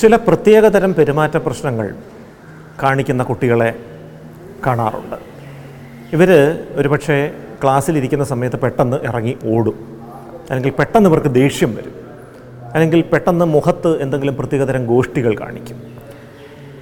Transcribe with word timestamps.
ചില 0.00 0.16
പ്രത്യേകതരം 0.16 0.94
പെരുമാറ്റ 0.94 1.36
പ്രശ്നങ്ങൾ 1.36 1.94
കാണിക്കുന്ന 2.82 3.22
കുട്ടികളെ 3.22 3.74
കാണാറുണ്ട്. 4.66 5.16
ഇവർ 6.12 6.58
ഒരുപക്ഷെ 6.72 7.32
ക്ലാസ്സിലിരിക്കുന്ന 7.62 8.24
സമയത്ത് 8.24 8.56
പെട്ടെന്ന് 8.56 8.96
ഇറങ്ങി 8.96 9.36
ഓടും. 9.44 9.98
അല്ലെങ്കിൽ 10.50 10.70
പെട്ടെന്ന് 10.78 11.10
ഇവർക്ക് 11.10 11.34
ദേഷ്യം 11.34 11.74
വരും. 11.74 11.94
അല്ലെങ്കിൽ 12.74 13.02
പെട്ടെന്ന് 13.02 13.44
മുഖത്ത് 13.44 14.02
എന്തെങ്കിലും 14.02 14.36
പ്രത്യേകതരം 14.36 14.86
ഗോഷ്ഠികൾ 14.86 15.38
കാണിക്കും. 15.38 15.82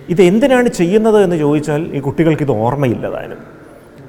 ഇത് 0.08 0.22
എന്തിനാണ് 0.22 0.68
ചെയ്യുന്നത് 0.68 1.22
എന്ന് 1.22 1.36
ചോദിച്ചാൽ 1.36 1.82
ഈ 1.94 2.00
കുട്ടികൾക്ക് 2.00 2.42
ഇത് 2.42 2.52
ഓർമ്മയില്ലതാനും 2.52 3.57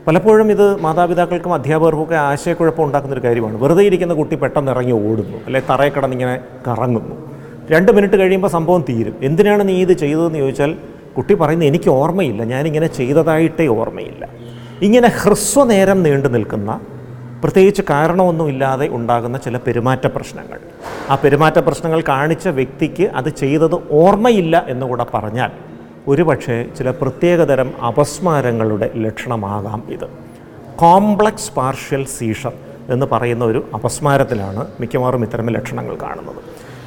പലപ്പോഴും 0.08 0.52
ഇത് 0.52 0.82
മാതാപിതാക്കൾക്കും 0.82 1.54
അധ്യാപകർക്കും 1.54 2.04
ഒക്കെ 2.04 2.16
ആശയക്കുഴപ്പം 2.16 2.84
ഉണ്ടാക്കുന്ന 2.84 3.14
ഒരു 3.14 3.24
കാര്യമാണ്. 3.26 3.58
വെറുതെ 3.64 3.84
ഇരിക്കുന്ന 3.84 4.14
കുട്ടി 4.14 4.36
പെട്ടെന്ന് 4.36 4.72
ഇറങ്ങി 4.72 4.92
ഓടുന്നു 4.92 5.38
അല്ലെ 5.48 5.62
തറയെ 5.70 5.90
കിടന്നിങ്ങനെ 5.90 6.40
കറങ്ങുന്നു. 6.68 7.16
രണ്ട് 7.72 7.92
മിനിറ്റ് 7.92 8.16
കഴിയുമ്പോൾ 8.16 8.48
സംഭവം 8.48 8.86
തീരും. 8.90 9.16
എന്തിനാണ് 9.22 9.68
നീ 9.68 9.82
ഇത് 9.82 9.94
ചെയ്തതെന്ന് 9.94 10.40
ചോദിച്ചാൽ 10.40 10.78
കുട്ടി 11.18 11.34
പറയുന്നത് 11.34 11.68
എനിക്ക് 11.68 11.90
ഓർമ്മയില്ല. 11.90 12.44
ഞാനിങ്ങനെ 12.44 12.88
ചെയ്തതായിട്ടേ 12.88 13.68
ഓർമ്മയില്ല. 13.68 14.26
ഇങ്ങനെ 14.82 15.08
ഹ്രസ്വനേരം 15.08 16.04
നീണ്ടു 16.04 16.28
നിൽക്കുന്ന 16.28 16.80
പ്രത്യേകിച്ച് 17.44 17.82
കാരണമൊന്നുമില്ലാതെ 17.90 18.88
ഉണ്ടാകുന്ന 18.88 19.38
ചില 19.38 19.58
പെരുമാറ്റ 19.58 20.08
പ്രശ്നങ്ങൾ. 20.08 20.60
ആ 21.10 21.16
പെരുമാറ്റ 21.16 21.60
പ്രശ്നങ്ങൾ 21.60 22.02
കാണിച്ച 22.02 22.48
വ്യക്തിക്ക് 22.48 23.04
അത് 23.20 23.30
ചെയ്തത് 23.30 23.76
ഓർമ്മയില്ല 23.92 24.66
എന്നുകൂടെ 24.68 25.06
പറഞ്ഞാൽ 25.14 25.52
ഒരുപക്ഷെ 26.10 26.58
ചില 26.78 26.90
പ്രത്യേകതരം 26.92 27.70
അപസ്മാരങ്ങളുടെ 27.84 28.88
ലക്ഷണമാകാം 28.96 29.84
ഇത്. 29.96 30.08
കോംപ്ലക്സ് 30.76 31.52
പാർഷ്യൽ 31.58 32.04
സീഷർ 32.06 32.54
എന്ന് 32.90 33.06
പറയുന്ന 33.12 33.46
ഒരു 33.46 33.60
അപസ്മാരത്തിലാണ് 33.74 34.68
മിക്കവാറും 34.80 35.24
ഇത്തരം 35.24 35.50
ലക്ഷണങ്ങൾ 35.50 35.96
കാണുന്നത്. 36.02 36.40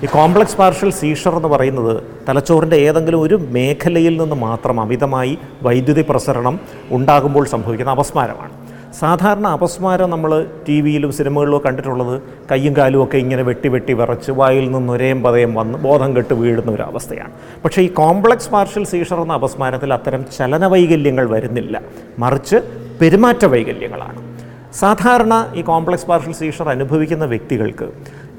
ഈ 0.05 0.07
കോംപ്ലക്സ് 0.07 0.57
പാർഷ്യൽ 0.57 0.91
സീഷർ 0.91 1.37
എന്ന് 1.37 1.48
പറയുന്നത് 1.48 2.03
തലച്ചോറിന്റെ 2.29 2.77
ഏതെങ്കിലും 2.77 3.20
ഒരു 3.20 3.37
മേഖലയിൽ 3.56 4.17
നിന്ന് 4.23 4.37
മാത്രം 4.37 4.81
അമിതമായി 4.81 5.39
വൈദ്യുതി 5.62 6.05
പ്രസരണം 6.09 6.61
ഉണ്ടാകുമ്പോൾ 6.91 7.47
സംഭവിക്കുന്ന 7.47 7.91
അപസ്മാരമാണ്. 7.91 8.61
സാധാരണ 9.01 9.47
അപസ്മാരം 9.47 10.11
നമ്മൾ 10.11 10.47
ടി 10.69 10.81
വിയിലും 10.81 11.12
സിനിമകളിലും 11.12 11.61
കണ്ടിട്ടുള്ളത് 11.67 12.23
കയ്യും 12.51 12.77
കാലും 12.77 13.05
ഒക്കെ 13.05 13.17
ഇങ്ങനെ 13.17 13.43
വെട്ടി 13.43 13.69
വെട്ടി 13.69 13.93
വിറച്ച് 13.93 14.31
വായിൽ 14.31 14.73
നിന്ന് 14.73 14.93
ഒരേം 14.93 15.23
പതയം 15.23 15.55
വന്ന് 15.55 15.79
ബോധം 15.79 16.17
കെട്ട് 16.17 16.35
വീഴുന്ന 16.35 16.71
ഒരു 16.71 16.83
അവസ്ഥയാണ്. 16.83 17.33
പക്ഷേ 17.65 17.83
ഈ 17.83 17.89
കോംപ്ലക്സ് 18.01 18.51
പാർഷ്യൽ 18.51 18.85
സീഷർ 18.85 19.20
എന്ന 19.23 19.33
അപസ്മാരത്തിൽ 19.33 19.93
അത്തരം 19.93 20.25
ചലന 20.39 20.67
വൈകല്യങ്ങൾ 20.67 21.27
വരുന്നില്ല. 21.31 21.83
മറിച്ച് 22.19 22.59
പെരുമാറ്റ 23.01 23.45
വൈകല്യങ്ങളാണ്. 23.45 24.20
സാധാരണ 24.81 25.35
ഈ 25.55 25.63
കോംപ്ലക്സ് 25.63 26.07
പാർഷ്യൽ 26.07 26.33
സീഷർ 26.33 26.69
അനുഭവിക്കുന്ന 26.69 27.25
വ്യക്തികൾക്ക് 27.25 27.89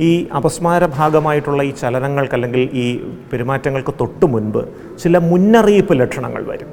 ഈ 0.01 0.11
അപസ്മാര 0.37 0.85
ഭാഗമായിട്ടുള്ള 0.99 1.63
ഈ 1.63 1.71
ചലനങ്ങൾക്ക് 1.81 2.33
അല്ലെങ്കിൽ 2.33 2.69
ഈ 2.83 2.85
പെരുമാറ്റങ്ങൾക്ക് 3.33 3.93
തൊട്ട് 4.01 4.25
മുൻപ് 4.25 4.61
ചില 5.03 5.17
മുന്നറിയിപ്പ് 5.17 5.99
ലക്ഷണങ്ങൾ 5.99 6.45
വരും. 6.51 6.71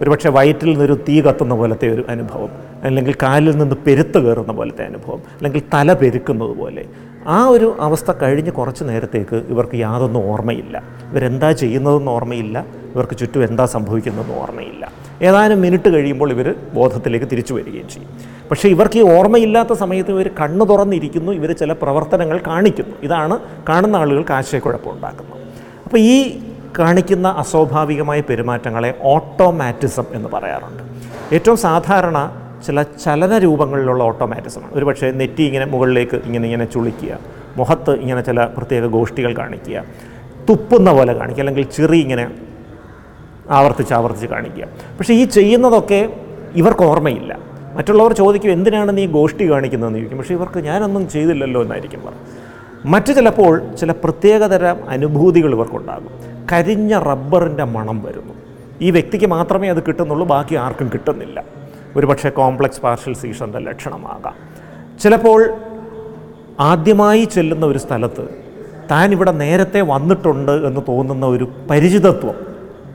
ഒരുപക്ഷെ 0.00 0.30
വയറ്റിൽ 0.30 0.70
നിന്നൊരു 0.70 0.94
തീ 1.08 1.20
കത്തുന്ന 1.20 1.54
പോലത്തെ 1.54 1.88
ഒരു 1.94 2.04
അനുഭവം. 2.08 2.71
അല്ലെങ്കിൽ 2.82 3.14
കാലിൽ 3.22 3.56
നിന്ന് 3.56 3.76
പെരുത്ത് 3.86 4.18
കയറുന്ന 4.18 4.52
പോലത്തെ 4.52 4.84
അനുഭവം 4.84 5.16
അല്ലെങ്കിൽ 5.16 5.62
തല 5.74 5.92
പെരുക്കുന്നത് 5.92 6.56
പോലെ. 6.56 6.84
ആ 7.26 7.46
ഒരു 7.46 7.76
അവസ്ഥ 7.80 8.12
കഴിഞ്ഞ് 8.22 8.50
കുറച്ച് 8.50 8.84
നേരത്തേക്ക് 8.84 9.36
ഇവർക്ക് 9.48 9.76
യാതൊന്നും 9.76 10.30
ഓർമ്മയില്ല. 10.30 10.82
ഇവരെന്താ 11.10 11.52
ചെയ്യുന്നതെന്ന് 11.52 12.10
ഓർമ്മയില്ല. 12.10 12.66
ഇവർക്ക് 12.94 13.16
ചുറ്റും 13.16 13.44
എന്താ 13.44 13.66
സംഭവിക്കുന്നതെന്ന് 13.66 14.38
ഓർമ്മയില്ല. 14.38 14.92
ഏതാനും 15.22 15.60
മിനിറ്റ് 15.60 15.88
കഴിയുമ്പോൾ 15.88 16.30
ഇവർ 16.30 16.54
ബോധത്തിലേക്ക് 16.74 17.26
തിരിച്ചു 17.32 17.54
വരികയും 17.54 17.88
ചെയ്യും. 17.88 18.10
പക്ഷേ 18.50 18.68
ഇവർക്ക് 18.68 18.98
ഈ 18.98 19.02
ഓർമ്മയില്ലാത്ത 19.02 19.72
സമയത്ത് 19.72 20.10
ഇവർ 20.10 20.30
കണ്ണു 20.40 20.64
തുറന്നിരിക്കുന്നു. 20.64 21.32
ഇവർ 21.32 21.52
ചില 21.52 21.72
പ്രവർത്തനങ്ങൾ 21.72 22.40
കാണിക്കുന്നു. 22.46 22.96
ഇതാണ് 23.02 23.38
കാണുന്ന 23.68 23.96
ആളുകൾക്ക് 23.96 24.32
ആശയക്കുഴപ്പം 24.32 24.90
ഉണ്ടാക്കുന്നത്. 24.90 25.40
അപ്പോൾ 25.84 25.98
ഈ 25.98 26.38
കാണിക്കുന്ന 26.78 27.28
അസ്വാഭാവികമായ 27.28 28.20
പെരുമാറ്റങ്ങളെ 28.20 28.94
ഓട്ടോമാറ്റിസം 29.02 30.04
എന്ന് 30.12 30.28
പറയാറുണ്ട്. 30.28 30.82
ഏറ്റവും 31.34 31.56
സാധാരണ 31.56 32.41
ചില 32.66 32.82
ചലന 32.82 33.38
രൂപങ്ങളിലുള്ള 33.38 34.02
ഓട്ടോമാറ്റിസമാണ് 34.02 34.72
ഒരുപക്ഷെ 34.72 35.10
നെറ്റി 35.10 35.42
ഇങ്ങനെ 35.42 35.64
മുകളിലേക്ക് 35.64 36.16
ഇങ്ങനെ 36.26 36.44
ഇങ്ങനെ 36.44 36.64
ചുളിക്കുക 36.64 37.18
മുഖത്ത് 37.56 37.90
ഇങ്ങനെ 37.90 38.20
ചില 38.20 38.44
പ്രത്യേക 38.44 38.86
ഗോഷ്ഠികൾ 38.86 39.36
കാണിക്കുക 39.36 39.84
തുപ്പുന്ന 40.48 40.92
പോലെ 40.92 41.12
കാണിക്കുക 41.12 41.42
അല്ലെങ്കിൽ 41.42 41.64
ചെറി 41.64 41.96
ഇങ്ങനെ 41.96 42.30
ആവർത്തിച്ച് 43.50 43.94
ആവർത്തിച്ച് 43.94 44.26
കാണിക്കുക. 44.26 44.64
പക്ഷേ 44.98 45.14
ഈ 45.14 45.24
ചെയ്യുന്നതൊക്കെ 45.24 46.12
ഇവർക്ക് 46.54 46.82
ഓർമ്മയില്ല. 46.82 47.38
മറ്റുള്ളവർ 47.76 48.12
ചോദിക്കും 48.12 48.50
എന്തിനാണ് 48.50 48.96
നീ 48.98 49.06
ഗോഷ്ഠി 49.06 49.50
കാണിക്കുന്നതെന്ന് 49.50 49.98
ചോദിക്കും. 49.98 50.18
പക്ഷേ 50.18 50.34
ഇവർക്ക് 50.34 50.58
ഞാനൊന്നും 50.58 51.08
ചെയ്തില്ലല്ലോ 51.08 51.62
എന്നായിരിക്കും 51.62 52.00
പറയും 52.00 52.52
മറ്റു 52.92 53.12
ചിലപ്പോൾ 53.12 53.74
ചില 53.76 53.90
പ്രത്യേകതരം 53.92 54.88
അനുഭൂതികൾ 54.88 55.52
ഇവർക്കുണ്ടാകും. 55.54 56.12
കരിഞ്ഞ 56.52 56.98
റബ്ബറിന്റെ 56.98 57.64
മണം 57.64 58.02
വരുന്നു. 58.02 58.34
ഈ 58.82 58.90
വ്യക്തിക്ക് 58.90 59.26
മാത്രമേ 59.26 59.68
അത് 59.68 59.82
കിട്ടുന്നുള്ളൂ 59.88 60.26
ബാക്കി 60.26 60.54
ആർക്കും 60.54 60.90
കിട്ടുന്നില്ല. 60.94 61.44
ഒരുപക്ഷെ 61.96 62.28
കോംപ്ലക്സ് 62.28 62.80
പാർഷ്യൽ 62.80 63.14
സീഷറിന്റെ 63.14 63.58
ലക്ഷണമാകാം. 63.58 64.34
ചിലപ്പോൾ 65.02 65.52
ആദ്യമായി 66.60 67.24
ചെല്ലുന്ന 67.24 67.66
ഒരു 67.66 67.78
സ്ഥലത്ത് 67.78 68.28
താൻ 68.90 69.12
ഇവിടെ 69.12 69.30
നേരത്തെ 69.30 69.80
വന്നിട്ടുണ്ട് 69.80 70.52
എന്ന് 70.52 70.80
തോന്നുന്ന 70.88 71.26
ഒരു 71.26 71.52
പരിചിതത്വം 71.70 72.34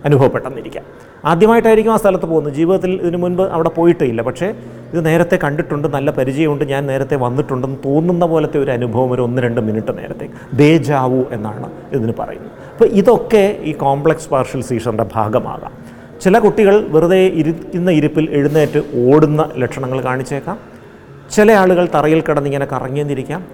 അനുഭവപ്പെട്ടെന്നിരിക്കാം. 0.05 0.83
ആദ്യമായിട്ടായിരിക്കും 1.25 1.93
ആ 1.93 1.95
സ്ഥലത്ത് 1.95 2.25
പോകുന്നത്. 2.25 2.53
ജീവിതത്തിൽ 2.53 3.01
ഇതിനു 3.01 3.17
മുൻപ് 3.17 3.41
അവിടെ 3.41 3.69
പോയിട്ടില്ല. 3.69 4.21
പക്ഷേ 4.21 4.53
ഇത് 4.93 5.05
നേരത്തെ 5.05 5.39
കണ്ടിട്ടുണ്ട് 5.43 5.87
നല്ല 5.87 6.11
പരിചയമുണ്ട് 6.11 6.65
ഞാൻ 6.65 6.85
നേരത്തെ 6.85 7.15
വന്നിട്ടുണ്ടെന്ന് 7.15 7.77
തോന്നുന്ന 7.85 8.25
പോലത്തെ 8.25 8.59
ഒരു 8.59 8.71
അനുഭവം 8.71 9.11
ഒരു 9.11 9.21
ഒന്ന് 9.21 9.41
രണ്ട് 9.41 9.61
മിനിറ്റ് 9.61 9.97
നേരത്തെ 9.97 10.29
ദേജാവു 10.53 11.25
എന്നാണ് 11.31 11.71
ഇതിന് 11.91 12.13
പറയുന്നത്. 12.19 12.51
അപ്പോൾ 12.73 12.85
ഇതൊക്കെ 12.85 13.57
ഈ 13.63 13.71
കോംപ്ലക്സ് 13.71 14.29
പാർഷ്യൽ 14.29 14.61
സീഷറിന്റെ 14.61 15.05
ഭാഗമാകാം. 15.15 15.86
ചില 16.21 16.39
കുട്ടികൾ 16.39 16.87
വെറുതെ 16.89 17.21
ഇരിക്കുന്ന 17.41 17.91
ഇരിപ്പിൽ 17.91 18.29
എഴുന്നേറ്റ് 18.29 18.79
ഓടുന്ന 19.05 19.49
ലക്ഷണങ്ങൾ 19.57 20.01
കാണിച്ചേക്കാം. 20.01 20.57
ചില 21.35 21.51
ആളുകൾ 21.51 21.87
തറയിൽ 21.95 22.21
കിടന്നിങ്ങനെ 22.21 22.65
കറങ്ങിയെന്നിരിക്കാം. 22.65 23.45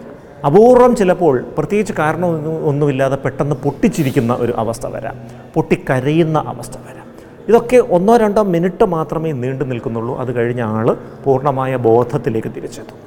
അപൂർവം 0.46 0.96
ചിലപ്പോൾ 0.96 1.46
പ്രത്യേകിച്ച് 1.57 1.94
കാരണമൊന്നും 1.94 2.66
ഒന്നുമില്ലാതെ 2.66 3.16
പെട്ടെന്ന് 3.16 3.56
പൊട്ടിച്ചിരിക്കുന്ന 3.56 4.34
ഒരു 4.40 4.53
അവസ്ഥ 4.57 4.88
വരാം. 4.88 5.16
പൊട്ടിക്കരയുന്ന 5.53 6.44
അവസ്ഥ 6.47 6.78
വരാം. 6.78 7.07
ഇതൊക്കെ 7.50 7.78
ഒന്നോ 7.78 8.18
രണ്ടോ 8.18 8.44
മിനിറ്റ് 8.44 8.85
മാത്രമേ 8.85 9.31
നീണ്ടു 9.31 9.63
നിൽക്കുന്നുള്ളൂ. 9.63 10.18
അത് 10.18 10.35
കഴിഞ്ഞ 10.35 10.62
ആൾ 10.62 10.97
പൂർണമായ 11.24 11.75
ബോധത്തിലേക്ക് 11.75 12.51
തിരിച്ചെത്തും. 12.56 12.97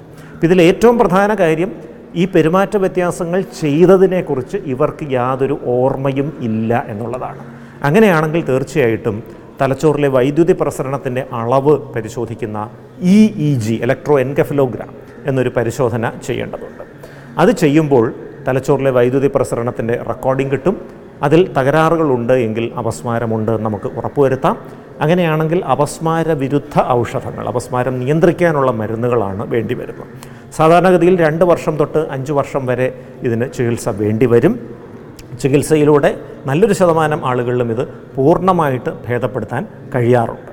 ഇതിൽ 0.42 0.62
ഏറ്റവും 0.62 0.98
പ്രധാന 0.98 1.34
കാര്യം 1.34 1.72
ഈ 2.14 2.24
പെരുമാറ്റ 2.24 2.76
വ്യത്യാസങ്ങൾ 2.76 3.40
ചെയ്തതിനെക്കുറിച്ച് 3.60 4.56
ഇവർക്ക് 4.56 5.06
യാതൊരു 5.10 5.60
ഓർമ്മയും 5.66 6.36
ഇല്ല 6.40 6.84
എന്നുള്ളതാണ്. 6.88 7.42
അങ്ങനെയാണെങ്കിൽ 7.82 8.44
തീർച്ചയായിട്ടും 8.44 9.45
തലച്ചോറിലെ 9.60 10.08
വൈദ്യുതി 10.08 10.52
പ്രസരണത്തിന്റെ 10.52 11.26
അളവ് 11.32 11.92
പരിശോധിക്കുന്ന 11.92 12.70
E 13.00 13.26
E 13.26 13.58
G 13.58 13.74
electro 13.74 14.20
encephalogram 14.20 14.90
എന്നൊരു 15.26 15.48
പരിശോധന 15.48 16.12
ചെയ്യേണ്ടതുണ്ട്. 16.26 16.82
അത് 17.38 17.50
ചെയ്യുമ്പോൾ 17.50 18.14
തലച്ചോറിലെ 18.48 18.90
വൈദ്യുതി 18.90 19.30
പ്രസരണത്തിന്റെ 19.34 19.94
റെക്കോർഡിംഗ് 20.08 20.52
കിട്ടും. 20.52 20.76
അതിൽ 21.22 21.52
തകരാറുകളുണ്ട് 21.52 22.32
എങ്കിൽ 22.32 22.72
അപസ്മാരമുണ്ട് 22.78 23.52
എന്ന് 23.52 23.64
നമുക്ക് 23.64 23.86
ഉറപ്പുവരുത്താം. 23.86 24.56
അങ്ങനെയാണെങ്കിൽ 25.00 25.64
അപസ്മാര 25.64 26.32
വിരുദ്ധ 26.32 26.74
ഔഷധങ്ങൾ 26.88 27.48
അപസ്മാരം 27.48 28.00
നിയന്ത്രിക്കാനുള്ള 28.00 28.70
മരുന്നുകളാണ് 28.70 29.50
വേണ്ടി 29.50 29.74
വരുന്നത് 29.74 30.08
സാധാരണഗതിയിൽ 30.56 31.18
രണ്ട് 31.20 31.44
വർഷം 31.44 31.76
തൊട്ട് 31.76 31.98
അഞ്ച് 32.10 32.32
വർഷം 32.32 32.66
വരെ 32.66 32.94
ഇതിന് 33.22 33.52
ചികിത്സ 33.52 33.88
വേണ്ടിവരും. 33.88 34.54
ചികിത്സയിലൂടെ 35.40 36.20
നല്ലൊരു 36.48 36.74
ശതമാനം 36.80 37.20
ആളുകളിലും 37.26 37.70
ഇത് 37.74 37.84
പൂർണമായിട്ട് 38.16 38.90
ഭേദപ്പെടുത്താൻ 39.06 39.62
കഴിയാറുണ്ട്. 39.94 40.45